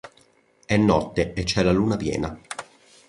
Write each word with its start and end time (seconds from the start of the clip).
È 0.65 0.75
notte 0.77 1.33
e 1.33 1.43
c'è 1.43 1.61
la 1.61 1.71
luna 1.71 1.95
piena. 1.95 2.35